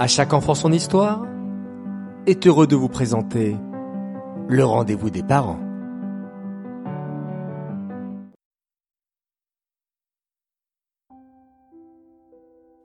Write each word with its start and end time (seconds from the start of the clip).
À 0.00 0.06
chaque 0.06 0.32
enfant 0.32 0.54
son 0.54 0.70
histoire 0.70 1.26
est 2.28 2.46
heureux 2.46 2.68
de 2.68 2.76
vous 2.76 2.88
présenter 2.88 3.56
le 4.48 4.64
rendez-vous 4.64 5.10
des 5.10 5.24
parents. 5.24 5.58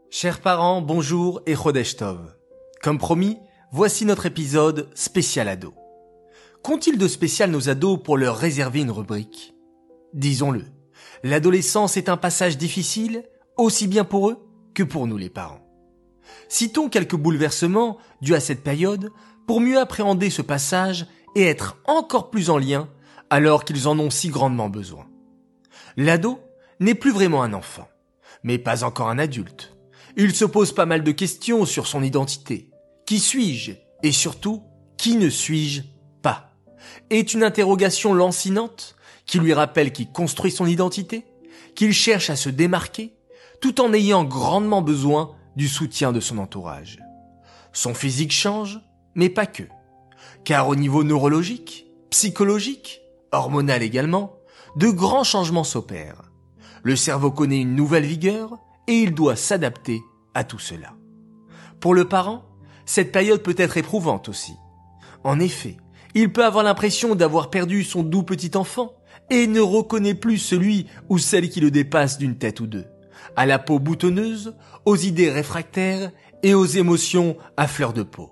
Chers 0.09 0.41
parents, 0.41 0.81
bonjour 0.81 1.43
et 1.45 1.53
Chodesh 1.53 1.97
Tov. 1.97 2.35
Comme 2.81 2.97
promis, 2.97 3.37
voici 3.71 4.05
notre 4.05 4.25
épisode 4.25 4.89
spécial 4.95 5.47
ado. 5.49 5.75
Qu'ont-ils 6.63 6.97
de 6.97 7.07
spécial 7.07 7.51
nos 7.51 7.69
ados 7.69 8.01
pour 8.03 8.17
leur 8.17 8.37
réserver 8.37 8.81
une 8.81 8.89
rubrique? 8.89 9.53
Disons-le, 10.15 10.63
l'adolescence 11.23 11.95
est 11.95 12.09
un 12.09 12.17
passage 12.17 12.57
difficile, 12.57 13.23
aussi 13.55 13.85
bien 13.85 14.03
pour 14.03 14.31
eux 14.31 14.49
que 14.73 14.81
pour 14.81 15.05
nous 15.05 15.17
les 15.17 15.29
parents. 15.29 15.62
Citons 16.49 16.89
quelques 16.89 17.15
bouleversements 17.15 17.97
dus 18.21 18.35
à 18.35 18.39
cette 18.39 18.63
période 18.63 19.11
pour 19.47 19.61
mieux 19.61 19.79
appréhender 19.79 20.29
ce 20.29 20.41
passage 20.41 21.07
et 21.35 21.43
être 21.43 21.77
encore 21.85 22.29
plus 22.29 22.49
en 22.49 22.57
lien 22.57 22.89
alors 23.29 23.65
qu'ils 23.65 23.87
en 23.87 23.97
ont 23.99 24.09
si 24.09 24.29
grandement 24.29 24.69
besoin. 24.69 25.07
L'ado 25.97 26.39
n'est 26.79 26.95
plus 26.95 27.11
vraiment 27.11 27.43
un 27.43 27.53
enfant, 27.53 27.87
mais 28.43 28.57
pas 28.57 28.83
encore 28.83 29.09
un 29.09 29.19
adulte. 29.19 29.75
Il 30.15 30.35
se 30.35 30.45
pose 30.45 30.73
pas 30.73 30.85
mal 30.85 31.03
de 31.03 31.11
questions 31.11 31.65
sur 31.65 31.87
son 31.87 32.03
identité. 32.03 32.69
Qui 33.05 33.19
suis-je? 33.19 33.73
Et 34.03 34.11
surtout, 34.11 34.63
qui 34.97 35.15
ne 35.15 35.29
suis-je 35.29 35.81
pas? 36.21 36.51
Est 37.09 37.33
une 37.33 37.43
interrogation 37.43 38.13
lancinante 38.13 38.95
qui 39.25 39.39
lui 39.39 39.53
rappelle 39.53 39.91
qu'il 39.91 40.11
construit 40.11 40.51
son 40.51 40.65
identité, 40.65 41.25
qu'il 41.75 41.93
cherche 41.93 42.29
à 42.29 42.35
se 42.35 42.49
démarquer, 42.49 43.15
tout 43.61 43.81
en 43.81 43.93
ayant 43.93 44.23
grandement 44.23 44.81
besoin 44.81 45.35
du 45.55 45.67
soutien 45.67 46.11
de 46.11 46.19
son 46.19 46.37
entourage. 46.37 46.99
Son 47.71 47.93
physique 47.93 48.31
change, 48.31 48.79
mais 49.15 49.29
pas 49.29 49.45
que. 49.45 49.63
Car 50.43 50.67
au 50.67 50.75
niveau 50.75 51.03
neurologique, 51.03 51.87
psychologique, 52.09 53.01
hormonal 53.31 53.81
également, 53.81 54.37
de 54.75 54.89
grands 54.89 55.23
changements 55.23 55.63
s'opèrent. 55.63 56.31
Le 56.83 56.95
cerveau 56.95 57.31
connaît 57.31 57.61
une 57.61 57.75
nouvelle 57.75 58.05
vigueur 58.05 58.57
et 58.87 58.93
il 58.93 59.13
doit 59.13 59.35
s'adapter 59.35 60.01
à 60.33 60.43
tout 60.43 60.59
cela. 60.59 60.93
Pour 61.79 61.93
le 61.93 62.07
parent, 62.07 62.43
cette 62.85 63.11
période 63.11 63.41
peut 63.41 63.55
être 63.57 63.77
éprouvante 63.77 64.29
aussi. 64.29 64.53
En 65.23 65.39
effet, 65.39 65.77
il 66.15 66.31
peut 66.31 66.45
avoir 66.45 66.63
l'impression 66.63 67.15
d'avoir 67.15 67.49
perdu 67.49 67.83
son 67.83 68.03
doux 68.03 68.23
petit 68.23 68.55
enfant 68.55 68.93
et 69.29 69.47
ne 69.47 69.61
reconnaît 69.61 70.13
plus 70.13 70.37
celui 70.37 70.87
ou 71.09 71.17
celle 71.17 71.49
qui 71.49 71.61
le 71.61 71.71
dépasse 71.71 72.17
d'une 72.17 72.37
tête 72.37 72.59
ou 72.59 72.67
deux, 72.67 72.85
à 73.35 73.45
la 73.45 73.59
peau 73.59 73.79
boutonneuse, 73.79 74.55
aux 74.85 74.95
idées 74.95 75.31
réfractaires 75.31 76.11
et 76.43 76.53
aux 76.53 76.65
émotions 76.65 77.37
à 77.57 77.67
fleur 77.67 77.93
de 77.93 78.03
peau. 78.03 78.31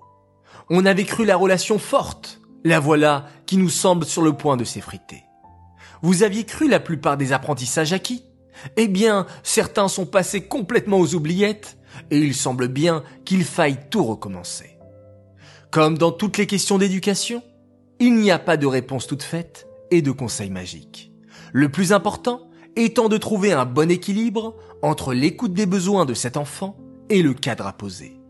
On 0.70 0.86
avait 0.86 1.04
cru 1.04 1.24
la 1.24 1.36
relation 1.36 1.78
forte, 1.78 2.40
la 2.64 2.80
voilà 2.80 3.26
qui 3.46 3.56
nous 3.56 3.70
semble 3.70 4.04
sur 4.04 4.22
le 4.22 4.32
point 4.32 4.56
de 4.56 4.64
s'effriter. 4.64 5.24
Vous 6.02 6.22
aviez 6.22 6.44
cru 6.44 6.68
la 6.68 6.80
plupart 6.80 7.16
des 7.16 7.32
apprentissages 7.32 7.92
acquis? 7.92 8.24
Eh 8.76 8.88
bien, 8.88 9.26
certains 9.42 9.88
sont 9.88 10.06
passés 10.06 10.46
complètement 10.46 10.98
aux 10.98 11.14
oubliettes, 11.14 11.78
et 12.10 12.18
il 12.18 12.34
semble 12.34 12.68
bien 12.68 13.02
qu'il 13.24 13.44
faille 13.44 13.78
tout 13.90 14.04
recommencer. 14.04 14.78
Comme 15.70 15.96
dans 15.96 16.12
toutes 16.12 16.38
les 16.38 16.46
questions 16.46 16.78
d'éducation, 16.78 17.42
il 17.98 18.14
n'y 18.14 18.30
a 18.30 18.38
pas 18.38 18.56
de 18.56 18.66
réponse 18.66 19.06
toute 19.06 19.22
faite 19.22 19.66
et 19.90 20.02
de 20.02 20.10
conseils 20.10 20.50
magiques. 20.50 21.12
Le 21.52 21.70
plus 21.70 21.92
important 21.92 22.48
étant 22.76 23.08
de 23.08 23.18
trouver 23.18 23.52
un 23.52 23.64
bon 23.64 23.90
équilibre 23.90 24.56
entre 24.82 25.14
l'écoute 25.14 25.52
des 25.52 25.66
besoins 25.66 26.04
de 26.04 26.14
cet 26.14 26.36
enfant 26.36 26.76
et 27.08 27.22
le 27.22 27.34
cadre 27.34 27.66
à 27.66 27.72
poser. 27.72 28.20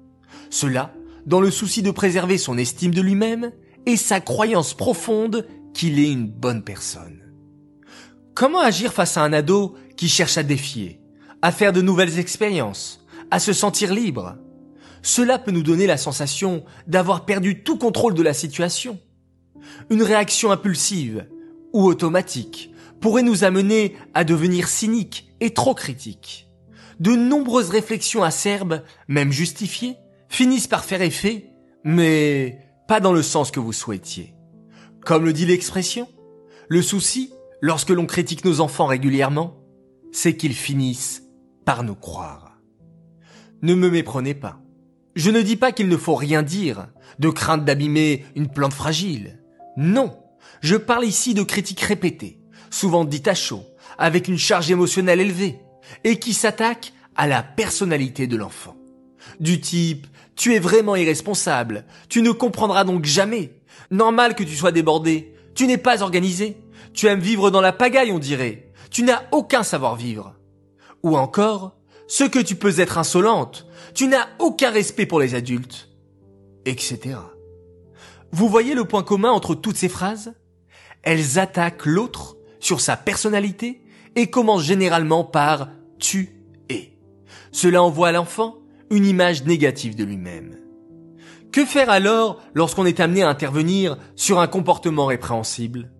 Cela 0.51 0.93
dans 1.27 1.41
le 1.41 1.51
souci 1.51 1.83
de 1.83 1.91
préserver 1.91 2.39
son 2.39 2.59
estime 2.59 2.93
de 2.93 3.01
lui-même 3.01 3.53
et 3.87 3.97
sa 3.97 4.21
croyance 4.21 4.75
profonde 4.75 5.47
qu'il 5.75 5.99
est 5.99 6.11
une 6.11 6.27
bonne 6.27 6.63
personne. 6.63 7.21
Comment 8.35 8.61
agir 8.61 8.93
face 8.93 9.17
à 9.17 9.23
un 9.23 9.33
ado 9.33 9.75
qui 9.97 10.09
cherche 10.09 10.39
à 10.39 10.43
défier, 10.43 11.01
à 11.43 11.53
faire 11.53 11.73
de 11.73 11.83
nouvelles 11.83 12.19
expériences, 12.19 13.05
à 13.31 13.39
se 13.39 13.53
sentir 13.53 13.93
libre? 13.93 14.37
Cela 15.03 15.39
peut 15.39 15.51
nous 15.51 15.63
donner 15.63 15.87
la 15.87 15.97
sensation 15.97 16.65
d'avoir 16.87 17.25
perdu 17.25 17.63
tout 17.63 17.77
contrôle 17.77 18.15
de 18.15 18.23
la 18.23 18.35
situation. 18.35 19.01
Une 19.91 20.03
réaction 20.03 20.51
impulsive 20.51 21.27
ou 21.73 21.85
automatique 21.85 22.73
pourrait 23.01 23.23
nous 23.23 23.45
amener 23.45 23.97
à 24.15 24.25
devenir 24.25 24.69
cyniques 24.69 25.29
et 25.41 25.53
trop 25.53 25.75
critiques. 25.75 26.49
De 27.01 27.17
nombreuses 27.17 27.71
réflexions 27.71 28.23
acerbes, 28.23 28.83
même 29.09 29.33
justifiées, 29.33 29.97
finissent 30.29 30.69
par 30.69 30.85
faire 30.85 31.03
effet, 31.03 31.51
mais 31.85 32.61
pas 32.87 33.01
dans 33.01 33.13
le 33.13 33.23
sens 33.23 33.51
que 33.51 33.61
vous 33.61 33.73
souhaitiez. 33.73 34.35
Comme 35.05 35.25
le 35.25 35.33
dit 35.33 35.47
l'expression, 35.47 36.09
le 36.69 36.81
souci, 36.81 37.33
lorsque 37.61 37.91
l'on 37.91 38.07
critique 38.07 38.45
nos 38.45 38.61
enfants 38.61 38.87
régulièrement, 38.87 39.59
c'est 40.13 40.37
qu'ils 40.37 40.55
finissent 40.55 41.25
par 41.65 41.83
nous 41.83 41.97
croire. 41.97 42.59
Ne 43.63 43.75
me 43.75 43.91
méprenez 43.91 44.35
pas. 44.35 44.61
Je 45.15 45.31
ne 45.31 45.43
dis 45.43 45.57
pas 45.57 45.73
qu'il 45.73 45.89
ne 45.89 45.97
faut 45.97 46.15
rien 46.15 46.43
dire, 46.43 46.89
de 47.19 47.31
crainte 47.31 47.65
d'abîmer 47.65 48.25
une 48.37 48.49
plante 48.49 48.73
fragile. 48.73 49.43
Non, 49.77 50.22
je 50.61 50.77
parle 50.77 51.05
ici 51.05 51.35
de 51.35 51.43
critiques 51.43 51.81
répétées, 51.81 52.39
souvent 52.71 53.05
dites 53.05 53.29
à 53.29 53.35
chaud, 53.35 53.65
avec 53.99 54.29
une 54.29 54.39
charge 54.39 54.71
émotionnelle 54.71 55.21
élevée, 55.21 55.59
et 56.05 56.19
qui 56.19 56.33
s'attaquent 56.35 56.93
à 57.17 57.27
la 57.27 57.43
personnalité 57.43 58.27
de 58.27 58.37
l'enfant. 58.37 58.77
Du 59.41 59.61
type, 59.61 60.07
tu 60.37 60.55
es 60.55 60.59
vraiment 60.59 60.97
irresponsable, 60.97 61.85
tu 62.09 62.23
ne 62.23 62.31
comprendras 62.31 62.85
donc 62.85 63.05
jamais. 63.05 63.53
Normal 63.91 64.35
que 64.35 64.45
tu 64.45 64.55
sois 64.55 64.73
débordé, 64.73 65.35
tu 65.55 65.67
n'es 65.67 65.79
pas 65.79 66.03
organisé, 66.03 66.57
tu 66.95 67.07
aimes 67.07 67.21
vivre 67.21 67.51
dans 67.51 67.61
la 67.61 67.73
pagaille 67.73 68.13
on 68.13 68.19
dirait, 68.19 68.71
tu 68.91 69.03
n'as 69.03 69.23
aucun 69.33 69.63
savoir-vivre. 69.63 70.35
Ou 71.03 71.17
encore, 71.17 71.77
ce 72.07 72.25
que 72.25 72.39
tu 72.39 72.57
peux 72.57 72.81
être 72.81 72.99
insolente, 72.99 73.67
tu 73.95 74.07
n'as 74.07 74.29
aucun 74.39 74.71
respect 74.71 75.07
pour 75.07 75.21
les 75.21 75.35
adultes, 75.35 75.89
etc. 76.65 77.17
Vous 78.33 78.49
voyez 78.49 78.75
le 78.75 78.87
point 78.87 79.03
commun 79.03 79.31
entre 79.31 79.55
toutes 79.55 79.77
ces 79.77 79.91
phrases? 79.91 80.33
Elles 81.03 81.39
attaquent 81.39 81.85
l'autre 81.85 82.39
sur 82.61 82.81
sa 82.81 82.97
personnalité 82.97 83.83
et 84.17 84.31
commencent 84.31 84.65
généralement 84.65 85.23
par 85.23 85.69
tu 85.99 86.43
es. 86.71 86.97
Cela 87.51 87.83
envoie 87.83 88.09
à 88.09 88.13
l'enfant 88.13 88.57
une 88.91 89.05
image 89.05 89.45
négative 89.45 89.97
de 89.97 90.05
lui-même. 90.05 90.57
Que 91.53 91.67
faire 91.67 91.91
alors 91.91 92.41
lorsqu'on 92.55 92.87
est 92.87 93.01
amené 93.01 93.23
à 93.23 93.29
intervenir 93.29 93.99
sur 94.17 94.41
un 94.41 94.47
comportement 94.47 95.05
répréhensible? 95.05 95.93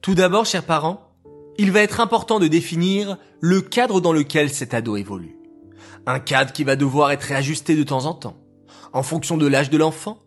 Tout 0.00 0.16
d'abord, 0.16 0.46
chers 0.46 0.64
parents, 0.64 1.12
il 1.58 1.70
va 1.70 1.82
être 1.82 2.00
important 2.00 2.40
de 2.40 2.48
définir 2.48 3.18
le 3.40 3.60
cadre 3.60 4.00
dans 4.00 4.12
lequel 4.12 4.50
cet 4.50 4.74
ado 4.74 4.96
évolue. 4.96 5.36
Un 6.06 6.18
cadre 6.18 6.52
qui 6.52 6.64
va 6.64 6.74
devoir 6.74 7.12
être 7.12 7.22
réajusté 7.22 7.76
de 7.76 7.84
temps 7.84 8.06
en 8.06 8.14
temps, 8.14 8.38
en 8.92 9.04
fonction 9.04 9.36
de 9.36 9.46
l'âge 9.46 9.70
de 9.70 9.78
l'enfant, 9.78 10.18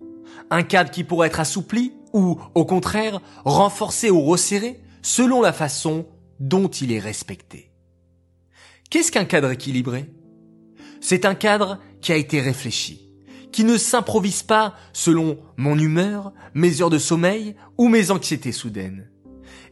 un 0.50 0.64
cadre 0.64 0.92
qui 0.92 1.04
pourrait 1.04 1.28
être 1.28 1.40
assoupli 1.40 1.94
ou, 2.14 2.40
au 2.54 2.66
contraire, 2.66 3.22
renforcé 3.44 4.09
ou 4.09 4.22
resserré 4.22 4.81
selon 5.02 5.42
la 5.42 5.54
façon 5.54 6.06
dont 6.40 6.68
il 6.68 6.92
est 6.92 7.00
respecté. 7.00 7.72
Qu'est-ce 8.90 9.12
qu'un 9.12 9.26
cadre 9.26 9.52
équilibré? 9.52 10.09
C'est 11.02 11.26
un 11.26 11.36
cadre 11.36 11.80
qui 12.02 12.12
a 12.12 12.16
été 12.16 12.40
réfléchi, 12.40 13.09
qui 13.52 13.64
ne 13.64 13.78
s'improvise 13.78 14.44
pas 14.44 14.76
selon 14.94 15.40
mon 15.58 15.78
humeur, 15.78 16.34
mes 16.54 16.81
heures 16.81 16.90
de 16.90 17.00
sommeil 17.00 17.56
ou 17.78 17.90
mes 17.90 18.12
anxiétés 18.12 18.52
soudaines. 18.52 19.10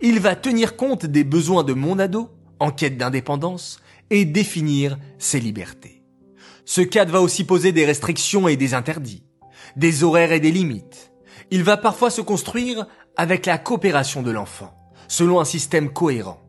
Il 0.02 0.20
va 0.20 0.36
tenir 0.36 0.76
compte 0.76 1.06
des 1.06 1.24
besoins 1.24 1.64
de 1.64 1.74
mon 1.74 2.00
ado, 2.00 2.30
en 2.60 2.72
quête 2.72 2.98
d'indépendance, 2.98 3.80
et 4.10 4.26
définir 4.26 4.98
ses 5.20 5.40
libertés. 5.40 6.04
Ce 6.66 6.82
cadre 6.82 7.14
va 7.14 7.22
aussi 7.22 7.44
poser 7.44 7.72
des 7.72 7.86
restrictions 7.86 8.48
et 8.48 8.58
des 8.58 8.74
interdits, 8.74 9.24
des 9.76 10.04
horaires 10.04 10.32
et 10.32 10.40
des 10.40 10.52
limites. 10.52 11.12
Il 11.50 11.64
va 11.64 11.78
parfois 11.78 12.10
se 12.10 12.22
construire 12.22 12.88
avec 13.18 13.46
la 13.46 13.58
coopération 13.58 14.22
de 14.22 14.32
l'enfant, 14.32 14.74
selon 15.08 15.40
un 15.40 15.46
système 15.46 15.92
cohérent. 15.92 16.42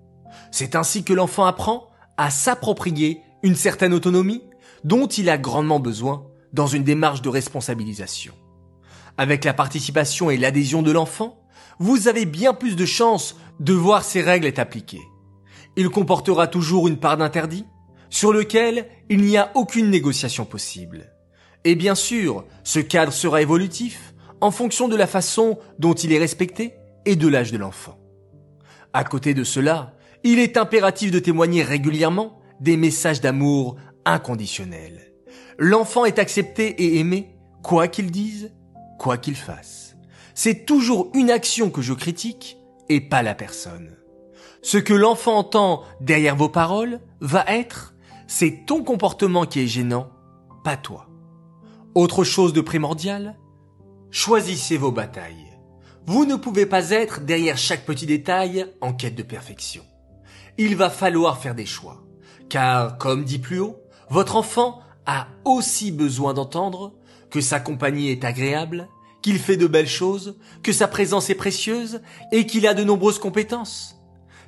C'est 0.51 0.77
ainsi 0.77 1.05
que 1.05 1.13
l'enfant 1.13 1.45
apprend 1.45 1.89
à 2.17 2.31
s'approprier 2.31 3.21
une 3.43 3.57
certaine 3.57 3.95
autonomie 3.95 4.43
dont 4.85 5.07
il 5.07 5.29
a 5.29 5.39
grandement 5.39 5.81
besoin 5.81 6.27
dans 6.53 6.67
une 6.67 6.85
démarche 6.85 7.23
de 7.23 7.29
responsabilisation. 7.29 8.35
Avec 9.17 9.45
la 9.45 9.55
participation 9.55 10.31
et 10.31 10.37
l'adhésion 10.37 10.83
de 10.83 10.93
l'enfant, 10.93 11.41
vous 11.79 12.09
avez 12.09 12.27
bien 12.27 12.55
plus 12.55 12.77
de 12.77 12.87
chances 12.87 13.37
de 13.61 13.73
voir 13.73 14.05
ces 14.05 14.23
règles 14.23 14.47
être 14.47 14.59
appliquées. 14.59 15.03
Il 15.77 15.89
comportera 15.89 16.47
toujours 16.47 16.89
une 16.89 16.99
part 16.99 17.17
d'interdit, 17.17 17.65
sur 18.11 18.33
lequel 18.33 18.89
il 19.09 19.23
n'y 19.23 19.39
a 19.39 19.51
aucune 19.55 19.89
négociation 19.89 20.45
possible. 20.45 21.13
Et 21.65 21.75
bien 21.75 21.95
sûr, 21.95 22.45
ce 22.65 22.81
cadre 22.81 23.13
sera 23.13 23.43
évolutif 23.43 24.15
en 24.41 24.51
fonction 24.51 24.89
de 24.89 24.97
la 24.97 25.07
façon 25.07 25.59
dont 25.79 25.95
il 25.95 26.13
est 26.13 26.19
respecté 26.19 26.75
et 27.05 27.17
de 27.17 27.29
l'âge 27.29 27.53
de 27.53 27.59
l'enfant. 27.59 27.99
À 28.93 29.05
côté 29.05 29.35
de 29.35 29.45
cela, 29.45 29.95
il 30.25 30.39
est 30.39 30.57
impératif 30.57 31.11
de 31.11 31.19
témoigner 31.19 31.63
régulièrement 31.63 32.39
des 32.61 32.77
messages 32.77 33.21
d'amour 33.21 33.77
inconditionnels. 34.05 35.13
L'enfant 35.59 36.05
est 36.05 36.19
accepté 36.19 36.69
et 36.83 36.99
aimé, 36.99 37.37
quoi 37.63 37.89
qu'il 37.89 38.11
dise, 38.11 38.53
quoi 38.99 39.17
qu'il 39.17 39.37
fasse. 39.37 39.97
C'est 40.35 40.67
toujours 40.67 41.11
une 41.15 41.31
action 41.31 41.71
que 41.71 41.83
je 41.83 41.93
critique 41.93 42.59
et 42.89 43.01
pas 43.01 43.23
la 43.23 43.35
personne. 43.35 43.97
Ce 44.63 44.79
que 44.79 44.95
l'enfant 44.95 45.39
entend 45.39 45.83
derrière 46.01 46.37
vos 46.37 46.49
paroles 46.49 47.01
va 47.21 47.45
être, 47.49 47.95
c'est 48.27 48.65
ton 48.67 48.83
comportement 48.83 49.45
qui 49.45 49.61
est 49.61 49.67
gênant, 49.67 50.09
pas 50.65 50.77
toi. 50.77 51.12
Autre 51.95 52.25
chose 52.25 52.55
de 52.55 52.63
primordial, 52.63 53.37
choisissez 54.11 54.79
vos 54.79 54.93
batailles. 54.93 55.59
Vous 56.07 56.25
ne 56.25 56.37
pouvez 56.37 56.65
pas 56.65 56.89
être 56.89 57.21
derrière 57.21 57.59
chaque 57.59 57.85
petit 57.85 58.07
détail 58.07 58.65
en 58.81 58.95
quête 58.95 59.15
de 59.15 59.23
perfection. 59.23 59.85
Il 60.57 60.75
va 60.75 60.89
falloir 60.89 61.37
faire 61.37 61.55
des 61.55 61.67
choix. 61.67 62.03
Car, 62.49 62.97
comme 62.97 63.25
dit 63.25 63.39
plus 63.39 63.61
haut, 63.61 63.77
votre 64.09 64.37
enfant 64.37 64.81
a 65.05 65.29
aussi 65.45 65.93
besoin 65.93 66.33
d'entendre 66.33 66.95
que 67.29 67.43
sa 67.43 67.61
compagnie 67.61 68.09
est 68.09 68.25
agréable, 68.25 68.89
qu'il 69.21 69.39
fait 69.39 69.59
de 69.59 69.67
belles 69.67 69.87
choses, 69.87 70.39
que 70.63 70.73
sa 70.73 70.89
présence 70.89 71.29
est 71.29 71.35
précieuse 71.35 72.01
et 72.33 72.47
qu'il 72.47 72.67
a 72.67 72.73
de 72.73 72.85
nombreuses 72.85 73.19
compétences. 73.19 73.97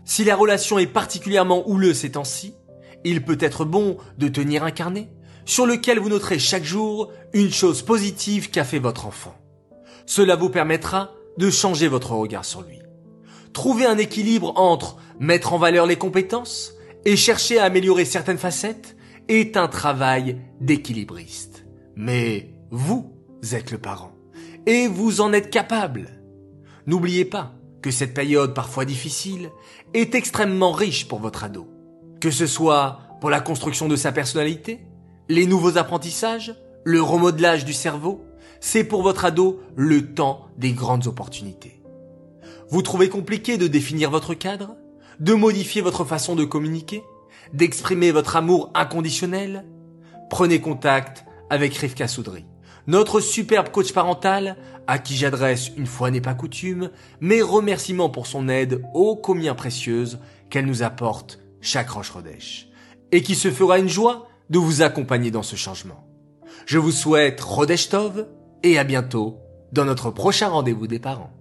Si 0.06 0.24
la 0.24 0.34
relation 0.34 0.78
est 0.78 0.86
particulièrement 0.86 1.68
houleuse 1.68 1.98
ces 1.98 2.12
temps-ci, 2.12 2.54
il 3.04 3.22
peut 3.22 3.38
être 3.38 3.66
bon 3.66 3.98
de 4.16 4.28
tenir 4.28 4.64
un 4.64 4.70
carnet 4.70 5.10
sur 5.44 5.66
lequel 5.66 5.98
vous 5.98 6.08
noterez 6.08 6.38
chaque 6.38 6.64
jour 6.64 7.12
une 7.32 7.52
chose 7.52 7.82
positive 7.82 8.50
qu'a 8.50 8.64
fait 8.64 8.78
votre 8.78 9.06
enfant. 9.06 9.34
Cela 10.06 10.36
vous 10.36 10.50
permettra 10.50 11.12
de 11.38 11.50
changer 11.50 11.88
votre 11.88 12.12
regard 12.12 12.44
sur 12.44 12.62
lui. 12.62 12.78
Trouver 13.52 13.86
un 13.86 13.98
équilibre 13.98 14.52
entre 14.56 14.96
mettre 15.18 15.52
en 15.52 15.58
valeur 15.58 15.86
les 15.86 15.96
compétences 15.96 16.72
et 17.04 17.16
chercher 17.16 17.58
à 17.58 17.64
améliorer 17.64 18.04
certaines 18.04 18.38
facettes 18.38 18.96
est 19.28 19.56
un 19.56 19.68
travail 19.68 20.38
d'équilibriste. 20.60 21.64
Mais 21.96 22.54
vous 22.70 23.12
êtes 23.52 23.70
le 23.70 23.78
parent 23.78 24.12
et 24.66 24.88
vous 24.88 25.20
en 25.20 25.32
êtes 25.32 25.50
capable. 25.50 26.08
N'oubliez 26.86 27.24
pas 27.24 27.54
que 27.82 27.90
cette 27.90 28.14
période 28.14 28.54
parfois 28.54 28.84
difficile 28.84 29.50
est 29.92 30.14
extrêmement 30.14 30.72
riche 30.72 31.06
pour 31.06 31.20
votre 31.20 31.44
ado. 31.44 31.68
Que 32.20 32.30
ce 32.30 32.46
soit 32.46 33.00
pour 33.20 33.30
la 33.30 33.40
construction 33.40 33.88
de 33.88 33.96
sa 33.96 34.12
personnalité, 34.12 34.80
les 35.28 35.46
nouveaux 35.46 35.78
apprentissages, 35.78 36.54
le 36.84 37.00
remodelage 37.00 37.64
du 37.64 37.72
cerveau, 37.72 38.24
c'est 38.60 38.84
pour 38.84 39.02
votre 39.02 39.24
ado 39.24 39.60
le 39.76 40.14
temps 40.14 40.48
des 40.58 40.72
grandes 40.72 41.06
opportunités. 41.06 41.82
Vous 42.68 42.82
trouvez 42.82 43.08
compliqué 43.08 43.58
de 43.58 43.66
définir 43.66 44.10
votre 44.10 44.34
cadre, 44.34 44.76
de 45.20 45.34
modifier 45.34 45.82
votre 45.82 46.04
façon 46.04 46.34
de 46.34 46.44
communiquer, 46.44 47.02
d'exprimer 47.52 48.10
votre 48.10 48.36
amour 48.36 48.70
inconditionnel? 48.74 49.64
Prenez 50.30 50.60
contact 50.60 51.24
avec 51.50 51.74
Rivka 51.74 52.08
Soudry, 52.08 52.44
notre 52.86 53.20
superbe 53.20 53.70
coach 53.70 53.92
parental, 53.92 54.56
à 54.86 54.98
qui 54.98 55.16
j'adresse 55.16 55.70
une 55.76 55.86
fois 55.86 56.10
n'est 56.10 56.20
pas 56.20 56.34
coutume, 56.34 56.90
mes 57.20 57.42
remerciements 57.42 58.10
pour 58.10 58.26
son 58.26 58.48
aide 58.48 58.82
ô 58.92 59.16
combien 59.16 59.54
précieuse 59.54 60.18
qu'elle 60.50 60.66
nous 60.66 60.82
apporte 60.82 61.40
chaque 61.60 61.90
Roche 61.90 62.10
Rodèche, 62.10 62.68
et 63.12 63.22
qui 63.22 63.34
se 63.34 63.50
fera 63.50 63.78
une 63.78 63.88
joie 63.88 64.28
de 64.50 64.58
vous 64.58 64.82
accompagner 64.82 65.30
dans 65.30 65.42
ce 65.42 65.56
changement. 65.56 66.06
Je 66.66 66.78
vous 66.78 66.92
souhaite 66.92 67.40
Rodèche 67.40 67.88
Tov, 67.88 68.26
et 68.62 68.78
à 68.78 68.84
bientôt 68.84 69.38
dans 69.72 69.84
notre 69.84 70.10
prochain 70.10 70.48
rendez-vous 70.48 70.86
des 70.86 70.98
parents. 70.98 71.32